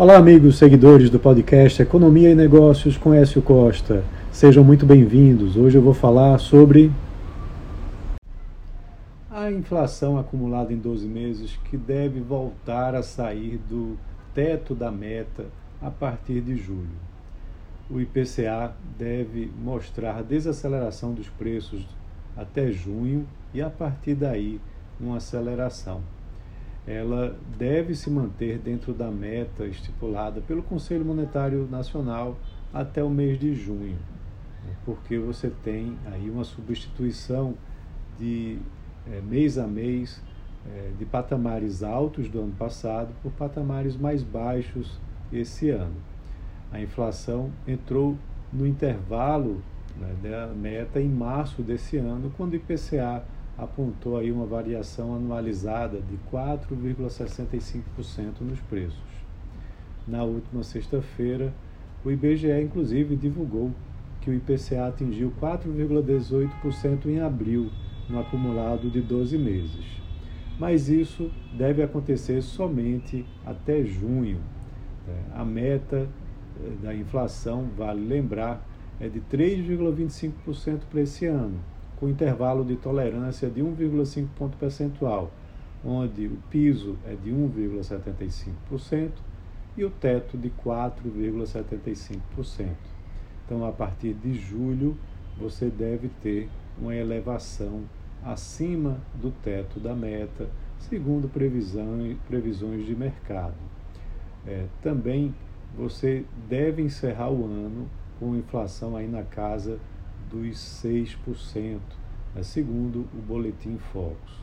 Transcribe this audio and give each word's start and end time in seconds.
Olá, 0.00 0.16
amigos 0.16 0.56
seguidores 0.56 1.10
do 1.10 1.18
podcast 1.18 1.82
Economia 1.82 2.30
e 2.30 2.34
Negócios 2.34 2.96
com 2.96 3.12
Écio 3.12 3.42
Costa. 3.42 4.02
Sejam 4.32 4.64
muito 4.64 4.86
bem-vindos. 4.86 5.58
Hoje 5.58 5.76
eu 5.76 5.82
vou 5.82 5.92
falar 5.92 6.38
sobre 6.38 6.90
a 9.30 9.52
inflação 9.52 10.16
acumulada 10.16 10.72
em 10.72 10.78
12 10.78 11.06
meses 11.06 11.58
que 11.66 11.76
deve 11.76 12.18
voltar 12.18 12.94
a 12.94 13.02
sair 13.02 13.60
do 13.68 13.98
teto 14.34 14.74
da 14.74 14.90
meta 14.90 15.44
a 15.82 15.90
partir 15.90 16.40
de 16.40 16.56
julho. 16.56 16.96
O 17.90 18.00
IPCA 18.00 18.72
deve 18.98 19.52
mostrar 19.62 20.22
desaceleração 20.22 21.12
dos 21.12 21.28
preços 21.28 21.84
até 22.34 22.72
junho 22.72 23.26
e 23.52 23.60
a 23.60 23.68
partir 23.68 24.14
daí 24.14 24.58
uma 24.98 25.18
aceleração 25.18 26.00
ela 26.86 27.36
deve 27.58 27.94
se 27.94 28.10
manter 28.10 28.58
dentro 28.58 28.92
da 28.92 29.10
meta 29.10 29.66
estipulada 29.66 30.40
pelo 30.40 30.62
Conselho 30.62 31.04
Monetário 31.04 31.68
Nacional 31.70 32.36
até 32.72 33.02
o 33.02 33.10
mês 33.10 33.38
de 33.38 33.54
junho, 33.54 33.98
né? 34.64 34.74
porque 34.84 35.18
você 35.18 35.50
tem 35.62 35.96
aí 36.06 36.30
uma 36.30 36.44
substituição 36.44 37.54
de 38.18 38.58
é, 39.10 39.20
mês 39.20 39.58
a 39.58 39.66
mês 39.66 40.22
é, 40.66 40.90
de 40.98 41.04
patamares 41.04 41.82
altos 41.82 42.28
do 42.28 42.40
ano 42.40 42.52
passado 42.52 43.12
por 43.22 43.32
patamares 43.32 43.96
mais 43.96 44.22
baixos 44.22 44.98
esse 45.32 45.70
ano. 45.70 45.96
A 46.72 46.80
inflação 46.80 47.50
entrou 47.66 48.16
no 48.52 48.66
intervalo 48.66 49.62
né, 49.98 50.14
da 50.22 50.46
meta 50.48 51.00
em 51.00 51.08
março 51.08 51.62
desse 51.62 51.96
ano, 51.96 52.32
quando 52.36 52.52
o 52.52 52.56
IPCA 52.56 53.24
apontou 53.60 54.16
aí 54.16 54.32
uma 54.32 54.46
variação 54.46 55.14
anualizada 55.14 56.00
de 56.00 56.18
4,65% 56.32 58.40
nos 58.40 58.58
preços. 58.60 58.98
Na 60.08 60.24
última 60.24 60.62
sexta-feira, 60.62 61.52
o 62.02 62.10
IBGE 62.10 62.62
inclusive 62.62 63.16
divulgou 63.16 63.70
que 64.22 64.30
o 64.30 64.34
IPCA 64.34 64.86
atingiu 64.88 65.30
4,18% 65.40 67.06
em 67.06 67.20
abril, 67.20 67.70
no 68.08 68.18
acumulado 68.18 68.90
de 68.90 69.00
12 69.00 69.36
meses. 69.36 69.84
Mas 70.58 70.88
isso 70.88 71.30
deve 71.56 71.82
acontecer 71.82 72.42
somente 72.42 73.24
até 73.46 73.84
junho. 73.84 74.40
A 75.34 75.44
meta 75.44 76.08
eh, 76.62 76.70
da 76.82 76.94
inflação, 76.94 77.68
vale 77.76 78.06
lembrar, 78.06 78.66
é 78.98 79.08
de 79.08 79.20
3,25% 79.20 80.80
para 80.90 81.00
esse 81.00 81.26
ano, 81.26 81.58
com 82.00 82.08
intervalo 82.08 82.64
de 82.64 82.74
tolerância 82.76 83.50
de 83.50 83.60
1,5 83.60 84.26
ponto 84.36 84.56
percentual, 84.56 85.30
onde 85.84 86.26
o 86.26 86.38
piso 86.48 86.96
é 87.06 87.14
de 87.14 87.30
1,75% 87.30 89.10
e 89.76 89.84
o 89.84 89.90
teto 89.90 90.38
de 90.38 90.50
4,75%. 90.50 92.70
Então, 93.44 93.66
a 93.66 93.72
partir 93.72 94.14
de 94.14 94.32
julho, 94.34 94.96
você 95.38 95.68
deve 95.68 96.08
ter 96.22 96.48
uma 96.80 96.94
elevação 96.94 97.82
acima 98.24 98.96
do 99.14 99.30
teto 99.30 99.78
da 99.78 99.94
meta, 99.94 100.48
segundo 100.78 101.28
previsões 101.28 102.86
de 102.86 102.96
mercado. 102.96 103.52
É, 104.46 104.64
também 104.82 105.34
você 105.76 106.24
deve 106.48 106.80
encerrar 106.82 107.30
o 107.30 107.44
ano 107.44 107.86
com 108.18 108.34
inflação 108.36 108.96
aí 108.96 109.06
na 109.06 109.22
casa 109.22 109.78
dos 110.30 110.56
6%, 110.84 111.80
né, 112.34 112.42
segundo 112.42 113.06
o 113.14 113.22
Boletim 113.26 113.78
Focus. 113.92 114.40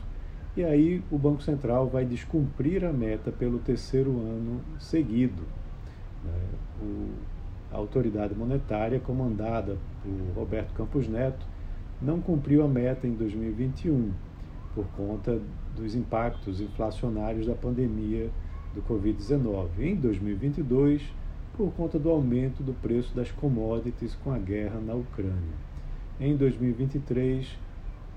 E 0.56 0.64
aí 0.64 1.02
o 1.10 1.18
Banco 1.18 1.42
Central 1.42 1.88
vai 1.88 2.04
descumprir 2.04 2.84
a 2.84 2.92
meta 2.92 3.30
pelo 3.30 3.58
terceiro 3.58 4.10
ano 4.10 4.60
seguido. 4.78 5.42
Né? 6.24 7.10
A 7.70 7.76
autoridade 7.76 8.34
monetária, 8.34 8.98
comandada 8.98 9.76
por 10.02 10.40
Roberto 10.40 10.72
Campos 10.72 11.06
Neto, 11.06 11.46
não 12.00 12.20
cumpriu 12.20 12.64
a 12.64 12.68
meta 12.68 13.06
em 13.06 13.14
2021 13.14 14.12
por 14.74 14.86
conta 14.96 15.40
dos 15.76 15.94
impactos 15.94 16.60
inflacionários 16.60 17.46
da 17.46 17.54
pandemia 17.54 18.30
do 18.74 18.82
Covid-19. 18.82 19.68
Em 19.78 19.94
2022, 19.94 21.02
por 21.56 21.72
conta 21.72 21.98
do 21.98 22.10
aumento 22.10 22.62
do 22.62 22.72
preço 22.72 23.14
das 23.14 23.30
commodities 23.30 24.14
com 24.16 24.32
a 24.32 24.38
guerra 24.38 24.80
na 24.80 24.94
Ucrânia. 24.94 25.68
Em 26.20 26.36
2023, 26.36 27.46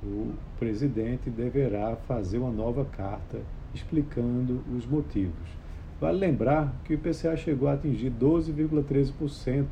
o 0.04 0.32
presidente 0.58 1.30
deverá 1.30 1.96
fazer 2.08 2.40
uma 2.40 2.52
nova 2.52 2.84
carta 2.84 3.40
explicando 3.76 4.62
os 4.76 4.88
motivos. 4.88 5.62
Vale 6.00 6.18
lembrar 6.18 6.74
que 6.84 6.94
o 6.94 6.96
IPCA 6.96 7.38
chegou 7.38 7.70
a 7.70 7.74
atingir 7.74 8.12
12,13% 8.12 9.68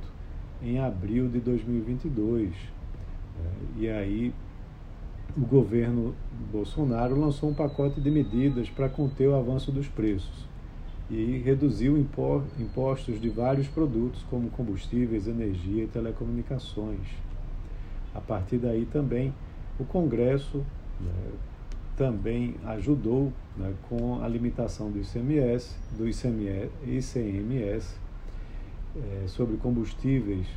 em 0.62 0.80
abril 0.80 1.28
de 1.28 1.40
2022. 1.40 2.54
É, 2.54 3.80
e 3.80 3.90
aí 3.90 4.34
o 5.36 5.42
governo 5.42 6.14
Bolsonaro 6.52 7.20
lançou 7.20 7.50
um 7.50 7.54
pacote 7.56 8.00
de 8.00 8.12
medidas 8.12 8.70
para 8.70 8.88
conter 8.88 9.28
o 9.28 9.36
avanço 9.36 9.72
dos 9.72 9.88
preços 9.88 10.48
e 11.10 11.42
reduziu 11.44 11.98
impostos 11.98 13.20
de 13.20 13.30
vários 13.30 13.68
produtos, 13.68 14.24
como 14.30 14.52
combustíveis, 14.52 15.28
energia 15.28 15.86
e 15.86 15.88
telecomunicações. 15.88 17.08
A 18.14 18.22
partir 18.22 18.58
daí 18.58 18.86
também 18.86 19.34
o 19.80 19.86
Congresso 19.86 20.66
né, 21.00 21.32
também 21.96 22.56
ajudou 22.66 23.32
né, 23.58 23.74
com 23.90 24.24
a 24.24 24.28
limitação 24.28 24.90
do 24.90 25.00
ICMS, 25.00 25.76
do 25.98 26.08
ICMS, 26.08 26.70
ICMS 26.86 27.96
é, 28.96 29.28
sobre 29.28 29.58
combustíveis, 29.58 30.48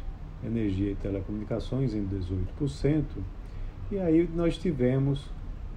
energia 0.44 0.92
e 0.92 0.94
telecomunicações 0.94 1.94
em 1.94 2.06
18%, 2.06 3.04
e 3.90 3.98
aí 3.98 4.28
nós 4.34 4.56
tivemos 4.56 5.28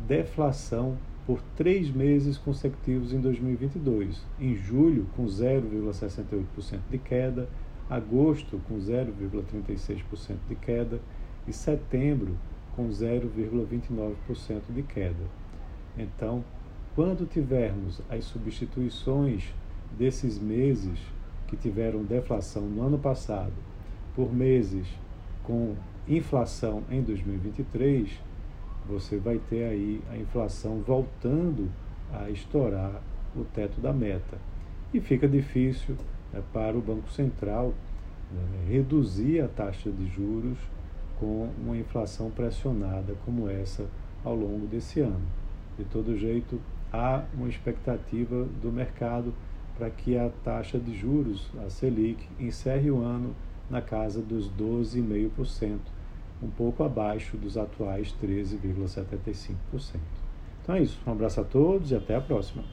deflação 0.07 0.97
por 1.25 1.41
três 1.55 1.89
meses 1.89 2.37
consecutivos 2.37 3.11
em 3.11 3.19
2022. 3.19 4.21
Em 4.39 4.55
julho, 4.55 5.07
com 5.15 5.25
0,68% 5.25 6.79
de 6.89 6.97
queda, 6.97 7.49
agosto, 7.89 8.61
com 8.67 8.77
0,36% 8.77 10.35
de 10.47 10.55
queda, 10.55 10.99
e 11.47 11.53
setembro 11.53 12.37
com 12.75 12.89
0,29% 12.89 14.61
de 14.69 14.83
queda. 14.83 15.23
Então, 15.97 16.43
quando 16.95 17.25
tivermos 17.25 18.01
as 18.09 18.25
substituições 18.25 19.53
desses 19.97 20.39
meses 20.39 20.99
que 21.47 21.55
tiveram 21.55 22.03
deflação 22.03 22.63
no 22.63 22.81
ano 22.81 22.97
passado 22.97 23.53
por 24.15 24.33
meses 24.33 24.87
com 25.43 25.75
inflação 26.07 26.83
em 26.89 27.01
2023, 27.01 28.09
você 28.87 29.17
vai 29.17 29.39
ter 29.49 29.65
aí 29.65 30.01
a 30.11 30.17
inflação 30.17 30.81
voltando 30.85 31.69
a 32.13 32.29
estourar 32.29 33.01
o 33.35 33.43
teto 33.43 33.81
da 33.81 33.91
meta. 33.91 34.37
E 34.93 34.99
fica 34.99 35.27
difícil 35.27 35.95
né, 36.31 36.41
para 36.53 36.77
o 36.77 36.81
Banco 36.81 37.09
Central 37.11 37.73
né, 38.31 38.65
reduzir 38.69 39.41
a 39.41 39.47
taxa 39.47 39.91
de 39.91 40.07
juros 40.07 40.57
com 41.19 41.49
uma 41.63 41.77
inflação 41.77 42.29
pressionada 42.29 43.15
como 43.25 43.49
essa 43.49 43.85
ao 44.23 44.35
longo 44.35 44.67
desse 44.67 44.99
ano. 44.99 45.25
De 45.77 45.85
todo 45.85 46.17
jeito, 46.17 46.59
há 46.91 47.23
uma 47.33 47.47
expectativa 47.47 48.45
do 48.61 48.71
mercado 48.71 49.33
para 49.77 49.89
que 49.89 50.17
a 50.17 50.29
taxa 50.43 50.79
de 50.79 50.95
juros, 50.95 51.49
a 51.65 51.69
Selic, 51.69 52.25
encerre 52.39 52.89
o 52.89 53.03
ano 53.03 53.35
na 53.69 53.81
casa 53.81 54.21
dos 54.21 54.49
12,5%, 54.49 55.79
um 56.41 56.49
pouco 56.49 56.83
abaixo 56.83 57.37
dos 57.37 57.57
atuais 57.57 58.13
13,75%. 58.21 59.55
Então 60.61 60.75
é 60.75 60.81
isso. 60.81 60.99
Um 61.05 61.11
abraço 61.11 61.41
a 61.41 61.43
todos 61.43 61.91
e 61.91 61.95
até 61.95 62.15
a 62.15 62.21
próxima. 62.21 62.63